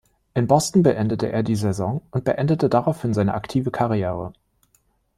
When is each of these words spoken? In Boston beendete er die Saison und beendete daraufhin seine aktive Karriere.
In 0.33 0.47
Boston 0.47 0.81
beendete 0.81 1.31
er 1.31 1.43
die 1.43 1.55
Saison 1.55 2.01
und 2.09 2.23
beendete 2.23 2.69
daraufhin 2.69 3.13
seine 3.13 3.35
aktive 3.35 3.69
Karriere. 3.69 4.33